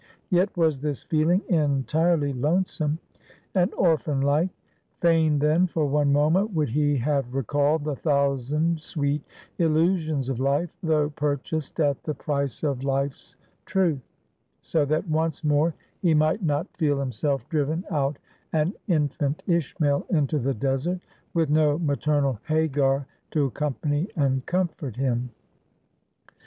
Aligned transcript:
Yet 0.31 0.57
was 0.57 0.79
this 0.79 1.03
feeling 1.03 1.43
entirely 1.47 2.33
lonesome, 2.33 2.97
and 3.53 3.71
orphan 3.75 4.19
like. 4.21 4.49
Fain, 4.99 5.37
then, 5.37 5.67
for 5.67 5.85
one 5.85 6.11
moment, 6.11 6.55
would 6.55 6.69
he 6.69 6.97
have 6.97 7.35
recalled 7.35 7.83
the 7.83 7.95
thousand 7.95 8.81
sweet 8.81 9.21
illusions 9.59 10.27
of 10.27 10.39
Life; 10.39 10.75
tho' 10.81 11.11
purchased 11.11 11.79
at 11.79 12.01
the 12.01 12.15
price 12.15 12.63
of 12.63 12.83
Life's 12.83 13.35
Truth; 13.67 14.01
so 14.59 14.85
that 14.85 15.07
once 15.07 15.43
more 15.43 15.75
he 16.01 16.15
might 16.15 16.41
not 16.41 16.75
feel 16.77 16.99
himself 16.99 17.47
driven 17.47 17.85
out 17.91 18.17
an 18.53 18.73
infant 18.87 19.43
Ishmael 19.45 20.07
into 20.09 20.39
the 20.39 20.55
desert, 20.55 20.99
with 21.35 21.51
no 21.51 21.77
maternal 21.77 22.39
Hagar 22.47 23.05
to 23.29 23.45
accompany 23.45 24.07
and 24.15 24.43
comfort 24.47 24.95
him. 24.95 25.29